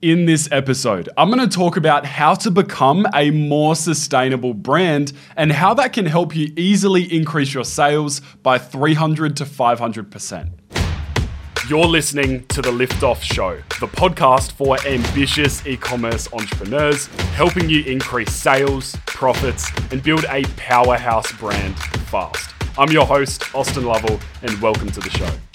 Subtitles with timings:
[0.00, 5.12] In this episode, I'm going to talk about how to become a more sustainable brand
[5.36, 10.50] and how that can help you easily increase your sales by 300 to 500%.
[11.68, 17.82] You're listening to The Liftoff Show, the podcast for ambitious e commerce entrepreneurs, helping you
[17.82, 21.76] increase sales, profits, and build a powerhouse brand
[22.06, 22.54] fast.
[22.78, 25.47] I'm your host, Austin Lovell, and welcome to the show.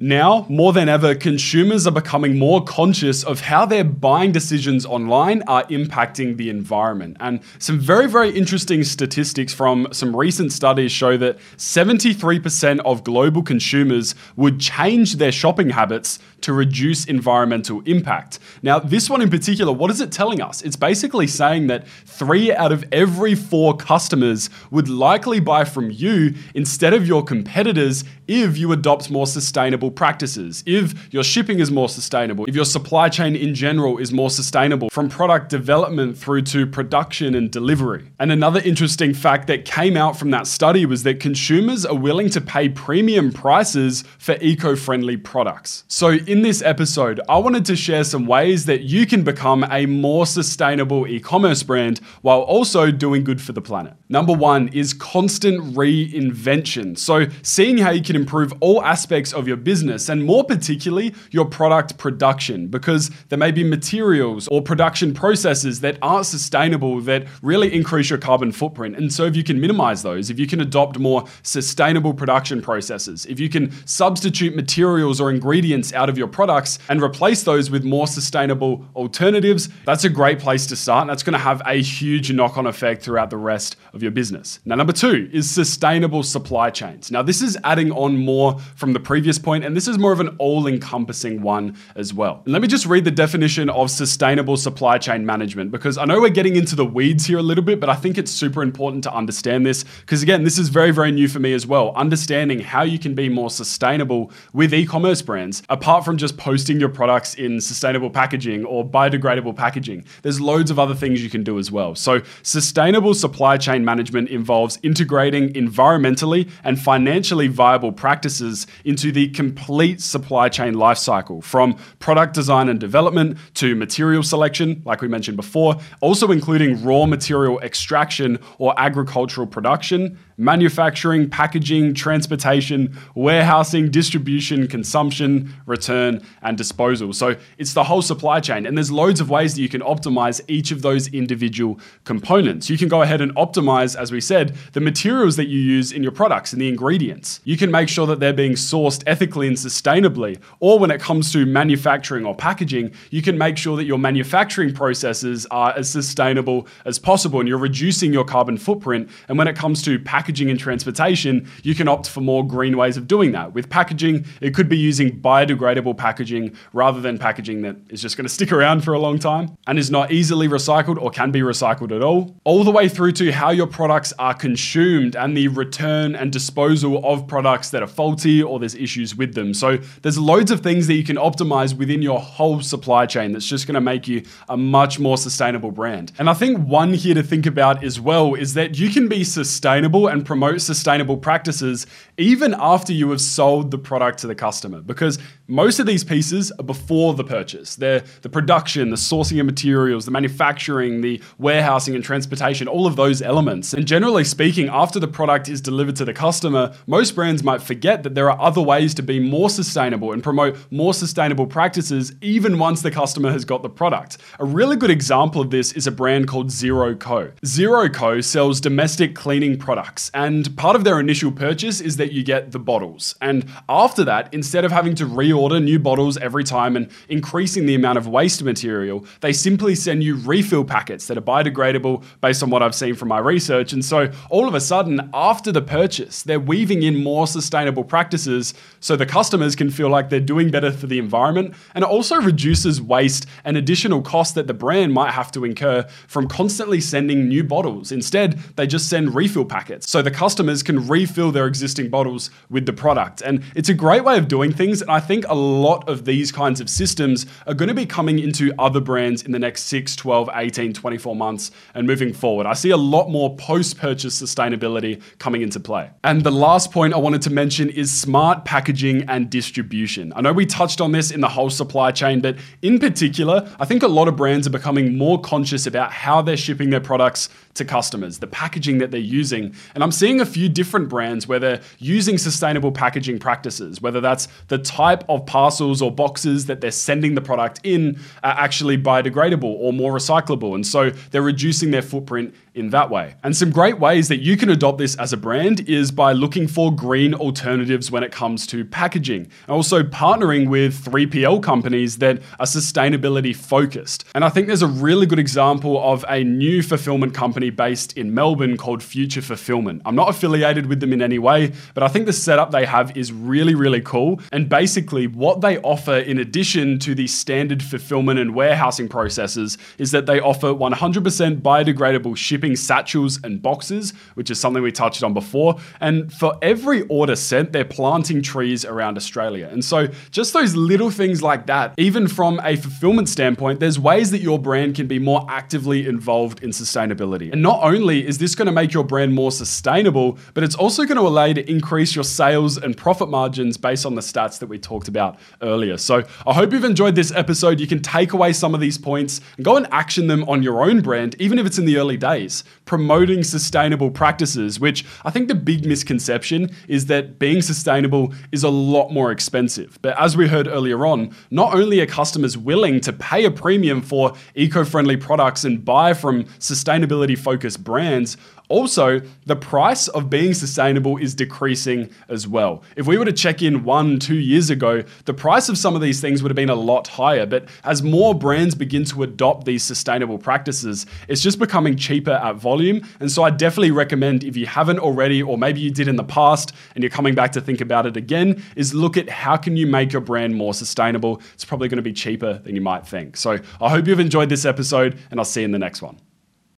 [0.00, 5.42] Now, more than ever, consumers are becoming more conscious of how their buying decisions online
[5.42, 7.16] are impacting the environment.
[7.20, 13.44] And some very, very interesting statistics from some recent studies show that 73% of global
[13.44, 18.40] consumers would change their shopping habits to reduce environmental impact.
[18.64, 20.60] Now, this one in particular, what is it telling us?
[20.62, 26.34] It's basically saying that three out of every four customers would likely buy from you
[26.52, 31.88] instead of your competitors if you adopt more sustainable practices, if your shipping is more
[31.88, 36.66] sustainable, if your supply chain in general is more sustainable, from product development through to
[36.66, 38.10] production and delivery.
[38.18, 42.30] And another interesting fact that came out from that study was that consumers are willing
[42.30, 45.84] to pay premium prices for eco friendly products.
[45.88, 49.86] So, in this episode, I wanted to share some ways that you can become a
[49.86, 53.94] more sustainable e commerce brand while also doing good for the planet.
[54.08, 56.98] Number one is constant reinvention.
[56.98, 61.44] So, seeing how you can improve all aspects of your business and more particularly your
[61.44, 67.72] product production, because there may be materials or production processes that aren't sustainable that really
[67.72, 68.96] increase your carbon footprint.
[68.96, 73.26] And so, if you can minimize those, if you can adopt more sustainable production processes,
[73.26, 77.84] if you can substitute materials or ingredients out of your products and replace those with
[77.84, 81.02] more sustainable alternatives, that's a great place to start.
[81.02, 84.12] And that's going to have a huge knock on effect throughout the rest of your
[84.12, 84.60] business.
[84.64, 87.10] Now, number two is sustainable supply chains.
[87.10, 90.20] Now, this is adding on more from the previous point, and this is more of
[90.20, 92.42] an all encompassing one as well.
[92.46, 96.28] Let me just read the definition of sustainable supply chain management because I know we're
[96.28, 99.14] getting into the weeds here a little bit, but I think it's super important to
[99.14, 101.92] understand this because, again, this is very, very new for me as well.
[101.96, 106.78] Understanding how you can be more sustainable with e commerce brands, apart from just posting
[106.78, 110.04] your products in sustainable packaging or biodegradable packaging.
[110.22, 111.94] There's loads of other things you can do as well.
[111.94, 120.00] So, sustainable supply chain management involves integrating environmentally and financially viable practices into the complete
[120.00, 125.76] supply chain lifecycle from product design and development to material selection, like we mentioned before,
[126.00, 136.22] also including raw material extraction or agricultural production, manufacturing, packaging, transportation, warehousing, distribution, consumption, return,
[136.42, 137.12] and disposal.
[137.12, 138.66] So it's the whole supply chain.
[138.66, 142.68] And there's loads of ways that you can optimize each of those individual components.
[142.68, 146.02] You can go ahead and optimize, as we said, the materials that you use in
[146.02, 147.40] your products and the ingredients.
[147.44, 150.40] You can make sure that they're being sourced ethically and sustainably.
[150.60, 154.74] Or when it comes to manufacturing or packaging, you can make sure that your manufacturing
[154.74, 159.08] processes are as sustainable as possible and you're reducing your carbon footprint.
[159.28, 162.96] And when it comes to packaging and transportation, you can opt for more green ways
[162.96, 163.52] of doing that.
[163.52, 168.24] With packaging, it could be using biodegradable packaging rather than packaging that is just going
[168.24, 171.40] to stick around for a long time and is not easily recycled or can be
[171.40, 172.36] recycled at all.
[172.44, 177.04] All the way through to how your products are consumed and the return and disposal
[177.04, 179.54] of products that are faulty or there's issues with them.
[179.54, 183.46] So there's loads of things that you can optimize within your whole supply chain that's
[183.46, 186.12] just going to make you a much more sustainable brand.
[186.18, 189.24] And I think one here to think about as well is that you can be
[189.24, 191.86] sustainable and promote sustainable practices
[192.16, 196.50] even after you have sold the product to the customer because most of these pieces
[196.52, 197.76] are before the purchase.
[197.76, 202.96] They're the production, the sourcing of materials, the manufacturing, the warehousing and transportation, all of
[202.96, 203.74] those elements.
[203.74, 208.04] And generally speaking, after the product is delivered to the customer, most brands might forget
[208.04, 212.58] that there are other ways to be more sustainable and promote more sustainable practices even
[212.58, 214.18] once the customer has got the product.
[214.38, 217.32] A really good example of this is a brand called Zero Co.
[217.44, 222.22] Zero Co sells domestic cleaning products, and part of their initial purchase is that you
[222.22, 223.14] get the bottles.
[223.20, 227.74] And after that, instead of having to reorder new bottles every time and increasing the
[227.74, 232.50] amount of waste material, they simply send you refill packets that are biodegradable based on
[232.50, 233.72] what I've seen from my research.
[233.72, 238.54] And so all of a sudden, after the purchase, they're weaving in more sustainable practices
[238.80, 241.54] so the customers can feel like they're doing better for the environment.
[241.74, 245.86] And it also reduces waste and additional costs that the brand might have to incur
[246.08, 247.92] from constantly sending new bottles.
[247.92, 249.90] Instead, they just send refill packets.
[249.94, 253.22] So the customers can refill their existing bottles with the product.
[253.22, 254.82] And it's a great way of doing things.
[254.82, 258.18] And I think a lot of these kinds of systems are going to be coming
[258.18, 262.44] into other brands in the next 6, 12, 18, 24 months and moving forward.
[262.44, 265.92] I see a lot more post purchase sustainability coming into play.
[266.02, 270.12] And the last point I wanted to mention is smart packaging and distribution.
[270.16, 273.64] I know we touched on this in the whole supply chain, but in particular, I
[273.64, 277.28] think a lot of brands are becoming more conscious about how they're shipping their products
[277.54, 279.54] to customers, the packaging that they're using.
[279.74, 284.28] And I'm seeing a few different brands where they're using sustainable packaging practices, whether that's
[284.48, 289.44] the type of parcels or boxes that they're sending the product in are actually biodegradable
[289.44, 290.54] or more recyclable.
[290.54, 293.14] And so they're reducing their footprint in that way.
[293.22, 296.46] And some great ways that you can adopt this as a brand is by looking
[296.46, 299.22] for green alternatives when it comes to packaging.
[299.22, 304.04] And also partnering with 3PL companies that are sustainability focused.
[304.14, 308.14] And I think there's a really good example of a new fulfillment company based in
[308.14, 309.82] Melbourne called Future Fulfillment.
[309.84, 312.96] I'm not affiliated with them in any way, but I think the setup they have
[312.96, 314.20] is really, really cool.
[314.32, 319.90] And basically, what they offer in addition to the standard fulfillment and warehousing processes is
[319.90, 325.14] that they offer 100% biodegradable shipping satchels and boxes, which is something we touched on
[325.14, 325.56] before.
[325.80, 329.48] And for every order sent, they're planting trees around Australia.
[329.50, 334.10] And so just those little things like that, even from a fulfillment standpoint, there's ways
[334.10, 337.32] that your brand can be more actively involved in sustainability.
[337.34, 340.84] And not only is this going to make your brand more sustainable, but it's also
[340.84, 344.38] going to allow you to increase your sales and profit margins based on the stats
[344.38, 345.76] that we talked about earlier.
[345.76, 347.58] So I hope you've enjoyed this episode.
[347.58, 350.62] You can take away some of these points and go and action them on your
[350.62, 355.26] own brand, even if it's in the early days promoting sustainable practices, which I think
[355.26, 359.78] the big misconception is that being sustainable is a lot more expensive.
[359.82, 363.82] But as we heard earlier on, not only are customers willing to pay a premium
[363.82, 368.16] for eco friendly products and buy from sustainability focused brands,
[368.50, 372.62] also, the price of being sustainable is decreasing as well.
[372.76, 375.80] If we were to check in one, two years ago, the price of some of
[375.80, 377.24] these things would have been a lot higher.
[377.24, 382.36] But as more brands begin to adopt these sustainable practices, it's just becoming cheaper at
[382.36, 382.86] volume.
[383.00, 386.04] And so I definitely recommend if you haven't already, or maybe you did in the
[386.04, 389.56] past and you're coming back to think about it again, is look at how can
[389.56, 391.22] you make your brand more sustainable.
[391.32, 393.16] It's probably going to be cheaper than you might think.
[393.16, 395.98] So I hope you've enjoyed this episode and I'll see you in the next one.